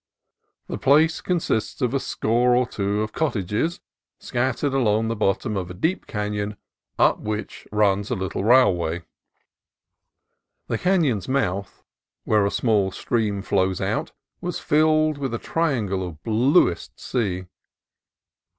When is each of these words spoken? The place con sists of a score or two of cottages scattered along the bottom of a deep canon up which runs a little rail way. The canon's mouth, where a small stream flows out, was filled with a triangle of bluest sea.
The 0.65 0.79
place 0.79 1.21
con 1.21 1.37
sists 1.37 1.79
of 1.79 1.93
a 1.93 1.99
score 1.99 2.55
or 2.55 2.65
two 2.65 3.03
of 3.03 3.13
cottages 3.13 3.81
scattered 4.19 4.73
along 4.73 5.09
the 5.09 5.15
bottom 5.15 5.55
of 5.55 5.69
a 5.69 5.75
deep 5.75 6.07
canon 6.07 6.55
up 6.97 7.19
which 7.19 7.67
runs 7.71 8.09
a 8.09 8.15
little 8.15 8.43
rail 8.43 8.73
way. 8.73 9.03
The 10.65 10.79
canon's 10.79 11.27
mouth, 11.27 11.83
where 12.23 12.47
a 12.47 12.49
small 12.49 12.89
stream 12.89 13.43
flows 13.43 13.79
out, 13.79 14.11
was 14.41 14.57
filled 14.59 15.19
with 15.19 15.35
a 15.35 15.37
triangle 15.37 16.07
of 16.07 16.23
bluest 16.23 16.99
sea. 16.99 17.45